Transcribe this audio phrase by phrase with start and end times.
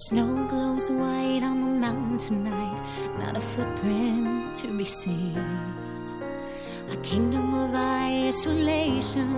[0.00, 2.80] Snow glows white on the mountain tonight,
[3.18, 5.36] not a footprint to be seen.
[6.90, 9.28] A kingdom of isolation,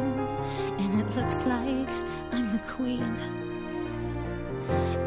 [0.78, 1.90] and it looks like
[2.30, 3.16] I'm the queen.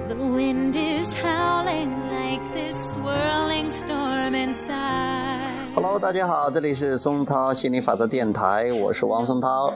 [0.09, 5.40] The wind is howling like this swirling storm inside.
[5.73, 9.73] Hello，大家好，这里是松涛心理法则电台，我是王松涛。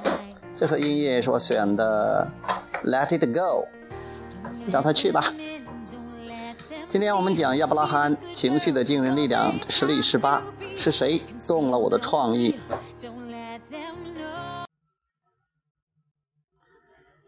[0.58, 2.27] 这首音乐是我选的
[2.86, 3.64] 《Let It Go》，
[4.70, 5.23] 让它去吧。
[6.92, 10.42] 今天我们讲亚伯拉罕情绪的惊人力量，实力十八，
[10.76, 12.56] 是谁动了我的创意？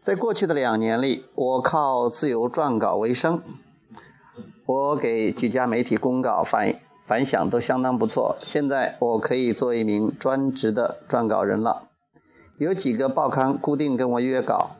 [0.02, 3.40] 在过去的两年里，我靠自由撰稿为生，
[4.66, 6.74] 我给几家媒体公稿反
[7.06, 8.38] 反响都相当不错。
[8.42, 11.88] 现在我可以做一名专职的撰稿人了。
[12.58, 14.72] 有几个报刊固定跟我约稿，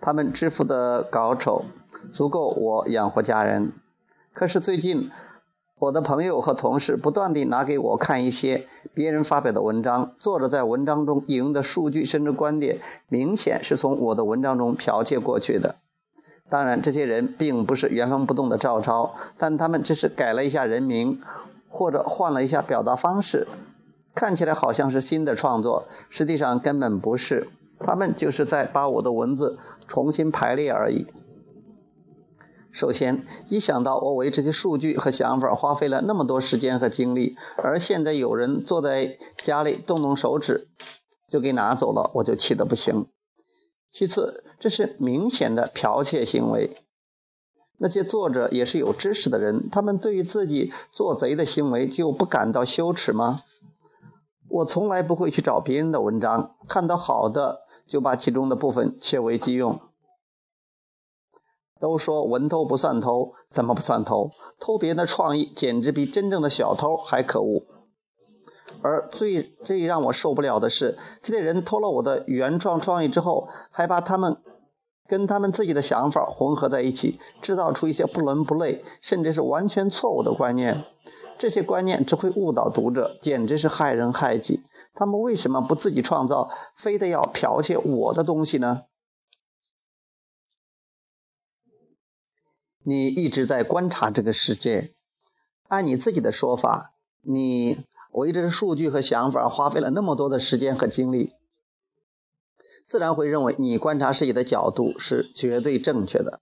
[0.00, 1.66] 他们支付的稿酬
[2.10, 3.74] 足够我养活家人。
[4.34, 5.10] 可是最近，
[5.78, 15.76] 我的朋友和同事不断地拿给我看一些别人发表的文章，作者在文章中引用的数据甚至观点，明显是从我的文章中剽窃过去的。
[16.48, 21.20] 当然，这些人并不是原封不动的照抄，但他们只是改了一下人名，
[21.68, 23.46] 或者换了一下表达方式，
[24.14, 27.48] 看起来好像是新的创作，实际上根本不是。
[27.80, 29.58] 他们就是在把我的文字
[29.88, 31.06] 重新排列而已。
[32.72, 40.68] 首先，一想到我为这些数据和想法花费了那么多时间和精力，而现在有人坐在家里动动手指
[41.28, 43.06] 就给拿走了，我就气得不行。
[43.90, 46.78] 其次，这是明显的剽窃行为。
[47.76, 53.42] 那些作者也是有知识的人，他们对于自己做贼的行为就不感到羞耻吗？
[54.48, 59.78] 我从来不会去找别人的文章，看到好的就把其中的部分窃为己用。
[61.82, 64.30] 都说文偷不算偷，怎么不算偷？
[64.60, 67.64] 偷别人的创意，简直比真正的小偷还可恶。
[68.82, 74.36] 而最最让我受不了的是，这些人偷了我的原创创意之后，还把他们
[75.08, 80.84] 跟他们自己的想法混合在一起，制造出一些不伦不类，甚至是完全错误的观念。
[81.36, 84.62] 这些观念只会误导读者，简直是害人害己。
[84.94, 88.82] 他们为什么不自己创造，非得要剽窃我的东西呢？
[92.84, 94.92] 你一直在观察这个世界，
[95.68, 101.32] 按你自己的说法，你围着数据和想法花费了那么多的时间和精力，
[102.86, 106.40] 自然会认为你观察世界的角度是绝对正确的。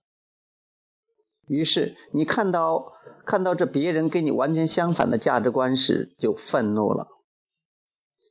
[1.47, 2.93] 于是你看到
[3.25, 7.07] 看到这别人跟你完全相反的价值观时，就愤怒了。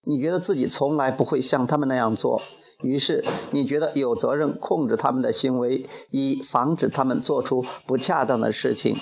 [0.03, 2.43] 你觉得自己从来不会像他们那样做。
[2.83, 8.97] 于是你觉得有责任控制他们的行为，以防止他们做出不恰当的事情。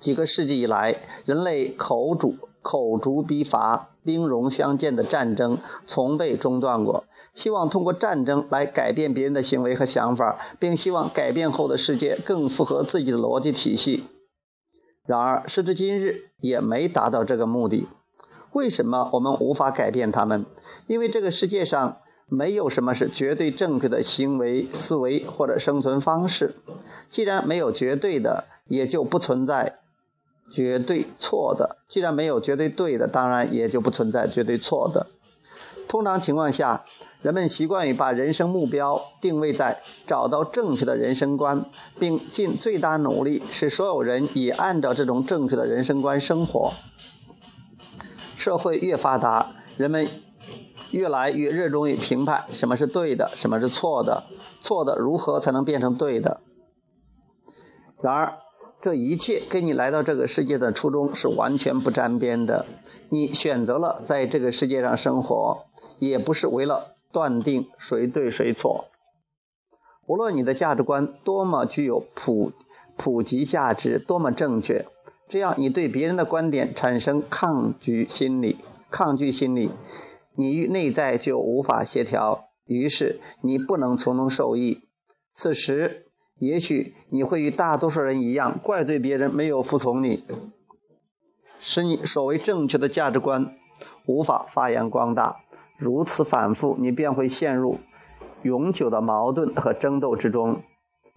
[0.00, 14.02] 几个世纪以来，人类口主口诛笔伐、兵戎相见的战争从未中断过，希望通过战争来改变别人的行为和想法，并希望改变后的世界更符合自己的逻辑体系。
[15.06, 17.86] 然而，时至今日也没达到这个目的。
[18.52, 20.46] 为什么我们无法改变他们？
[20.86, 21.98] 因为这个世界上。
[22.28, 26.54] 没有什么是绝对正确的行为、思维或者生存方式。
[27.10, 29.80] 既然没有绝对的，也就不存在
[30.50, 35.08] 绝对错的；既然没有绝对对的，当然也就不存在绝对错的。
[35.88, 36.86] 通常情况下，
[37.20, 41.66] 人们习惯于把人生目标定位在找到正确的人生观，
[41.98, 46.72] 并尽最大努力使所有人也按照这种正确的人生观生活。
[48.42, 50.08] 社会越发达，人们。
[50.90, 54.24] 越来越热衷于评判什么是对的，什么是错的，
[54.60, 56.42] 错的如何才能变成对的。
[58.02, 58.38] 然而，
[58.82, 62.66] 这一切跟你来到这个世界的初衷是完全不沾边的。
[63.08, 65.64] 你选择了在这个世界上生活，
[65.98, 68.86] 也不是为了断定谁对谁错。
[70.06, 72.52] 无论你的价值观多么具有普
[72.96, 74.84] 普及价值，多么正确，
[75.28, 78.58] 只要你对别人的观点产生抗拒心理，
[78.90, 79.70] 抗拒心理。
[80.34, 84.82] 你与内在就无法协调，于是你不能从中受益。
[85.32, 86.06] 此时，
[86.38, 90.24] 也许你会与大多数人一样，怪罪别人没有服从你，
[91.58, 93.54] 使你所谓正确的价值观
[94.06, 95.36] 无法发扬光大。
[95.76, 97.78] 如此反复，你便会陷入
[98.42, 100.62] 永久的矛盾和争斗之中。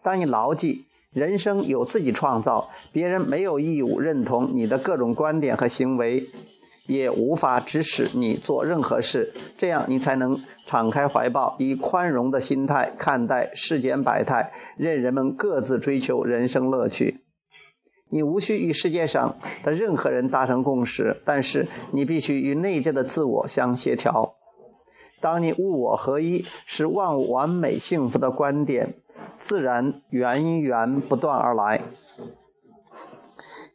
[0.01, 0.85] 当你牢记
[1.15, 6.29] 人生有自己创造，别人没有义务认同你的各种观点和行为。
[6.87, 9.33] 也无法指使你做任何事。
[9.57, 17.21] 这样，你才能敞开怀抱，以宽容的心态看待世间百态，任人们各自追求人生乐趣。
[18.11, 24.35] 你无需与世界上的任何人达成共识，但是你必须与内在的自我相协调。
[25.19, 28.93] 当你物我合一，是万物完美幸福的观点，
[29.37, 31.83] 自然源源不断而来。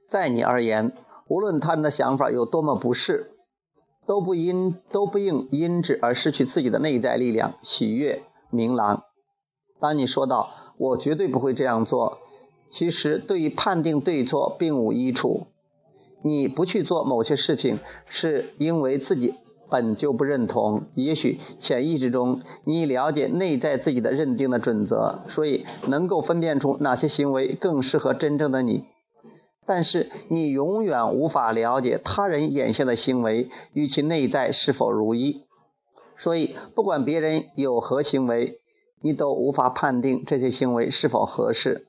[0.09, 0.93] 在你而言，
[1.29, 3.33] 无论他人的想法有多么不适，
[4.07, 9.05] 都不因都不应因之而失去自己的内在力量、喜悦、明朗。
[9.79, 12.19] 当你说到“我绝对不会这样做”，
[12.69, 15.47] 其实对于判定对错并无益处。
[16.23, 19.35] 你不去做某些事情，是因为自己。
[19.71, 28.85] 本就不认同，也许潜意识中你了解内在自己的认定的准则，所以能够分辨出哪些行为更适合真正的你。
[29.65, 35.45] 但是你永远无法了解他人眼下的行为与其内在是否如一，
[36.17, 38.59] 所以不管别人有何行为，
[39.01, 41.87] 你都无法判定这些行为是否合适。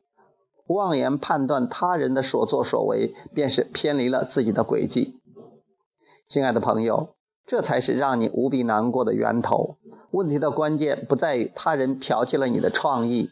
[0.68, 5.20] 妄言判断他人的所作所为，便是偏离了自己的轨迹。
[6.28, 7.16] 亲爱的朋友。
[7.46, 9.78] 这才是让你无比难过的源头。
[10.12, 13.32] 问题的关键不在于他人剽窃了你的创意，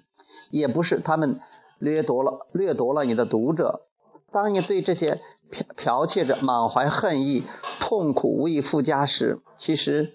[0.50, 1.39] 也不是他们
[1.77, 3.85] 掠夺了掠夺了你的读者。
[4.31, 5.21] 当你对这些
[5.51, 7.44] 剽剽窃者满怀恨意、
[7.79, 10.13] 痛苦无以复加时，其实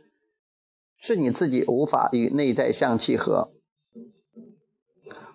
[0.97, 3.50] 是你自己无法与内在相契合。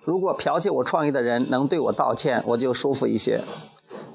[0.06, 3.42] 如果剽窃我创意的人能对我道歉，我就舒服一些。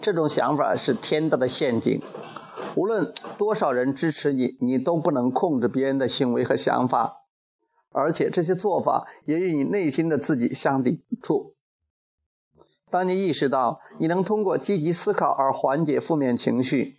[0.01, 2.01] 这种想法是天大的陷阱。
[2.77, 7.23] 无论多少人支持你，你都不能控制别人的行为和想法，
[7.91, 11.55] 而且这些做法也与你内心的自己相抵触。
[12.91, 16.97] 当你意识到你能通过积极思考而缓解负面情绪，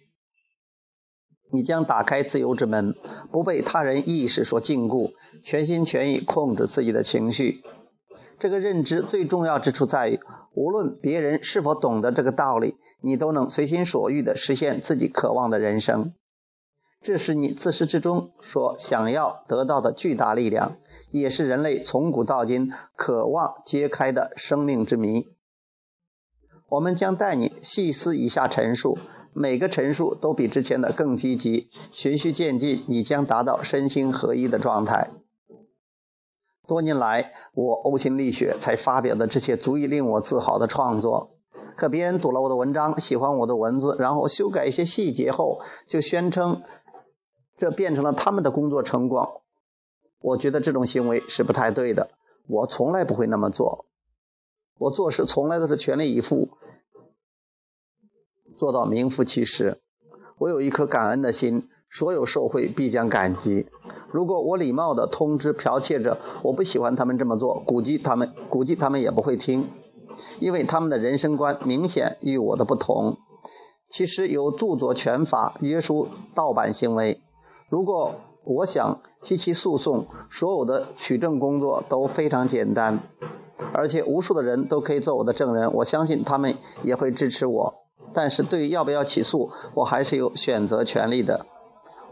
[1.52, 2.96] 你将打开自由之门，
[3.32, 7.64] 不被他人意识所禁锢，全心全意控制自己的情绪。
[8.40, 10.20] 这个认知最重要之处在于，
[10.54, 12.78] 无论别人是否懂得这个道理。
[13.02, 16.14] 你都能随心所欲地实现自己渴望的人生，
[17.04, 20.78] 这是你自始至终所想要得到的巨大力量，
[21.12, 25.28] 也是人类从古到今渴望揭开的生命之谜。
[26.68, 28.98] 我们将带你细思以下陈述，
[29.34, 35.12] 每个陈述都比之前的更积极，循序渐进，你将达到身心合一的状态。
[36.68, 41.32] 多年来，我呕心沥血才发表的这些足以令我自豪的创作。
[41.76, 46.64] 可别人读了我的文章，喜欢我的文字，然后修改一些细节后，就宣称
[47.58, 49.42] 这变成了他们的工作成果。
[50.22, 52.10] 我觉得这种行为是不太对的，
[52.48, 53.86] 我从来不会那么做。
[54.78, 56.50] 我做事从来都是全力以赴，
[58.58, 59.82] 做到名副其实。
[60.38, 63.68] 我有一颗感恩的心，所有受贿必将感激。
[64.12, 69.70] 如果我礼貌地通知剽窃者，我不喜欢他们这么做，估计他们估计他们也不会听。
[70.42, 73.16] 因为他们的人生观明显与我的不同。
[73.90, 77.22] 其实有著作权法约束盗版行为。
[77.70, 83.00] 如果我想提起诉讼，所有的取证工作都非常简单，
[83.74, 85.72] 而且无数的人都可以做我的证人。
[85.76, 87.76] 我相信他们也会支持我。
[88.14, 91.46] 但是对于要不要起诉，我还是有选择权利的。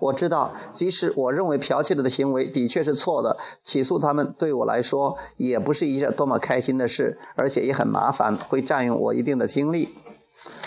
[0.03, 9.89] 我知道，即使我认为剽窃者的行为的确是错的，起诉他们对我来说也不是一件多么开心的事，而且也很麻烦，会占用我一定的精力。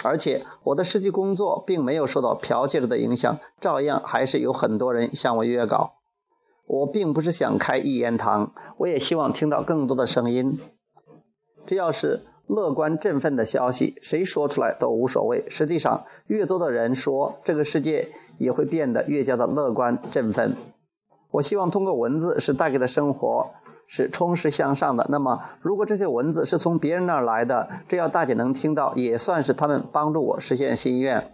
[0.03, 5.97] 而且我的实际工作并没有受到剽窃者的影响，照样还是有很多人向我约稿。
[6.67, 10.59] 我并不是想开一言堂，我也希望听到更多的声音。
[11.67, 12.25] 这要是。
[12.47, 15.45] 乐观振奋的消息，谁说出来都无所谓。
[15.49, 20.57] 实际上，越多的人说，这个世界也会变得越加的乐观振奋。
[21.33, 23.51] 我希望通过文字是带给的生活
[23.89, 25.07] 是充实向上的。
[25.11, 31.33] 那么，如果这些文字是从别人那儿来的，只要大家能听到，也算是他们帮助我实现心愿。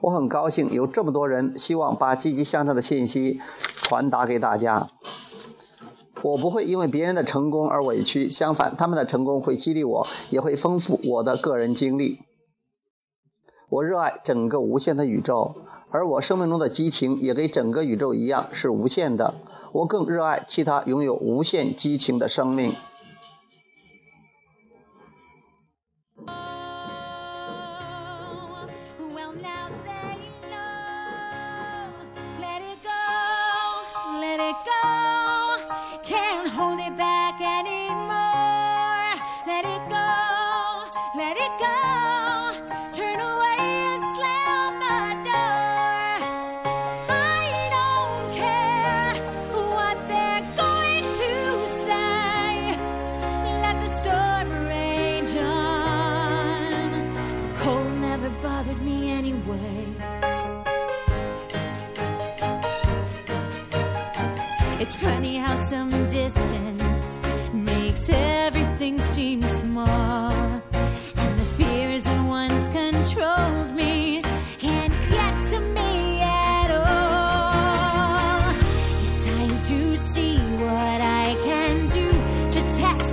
[0.00, 3.40] 我很高兴有这么多人希望把积极向上的信息
[3.76, 4.88] 传达给大家。
[6.26, 12.18] 我不会因为别人的成功而委屈，相反，他们的成功会激励我，也会丰富我的个人经历。
[13.68, 15.54] 我热爱整个无限的宇宙，
[15.88, 19.34] 而我生命中的激情也跟整个宇宙一样是无限的。
[19.70, 22.74] 我更热爱其他拥有无限激情的生命。
[64.86, 67.18] It's funny how some distance
[67.52, 70.30] makes everything seem small.
[70.30, 74.22] And the fears that once controlled me
[74.60, 78.54] can't get to me at all.
[79.08, 82.08] It's time to see what I can do
[82.52, 83.05] to test